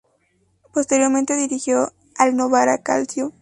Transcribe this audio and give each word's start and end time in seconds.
Posteriormente, 0.73 1.35
dirigió 1.37 1.93
al 2.17 2.35
Novara 2.35 2.79
Calcio. 2.81 3.29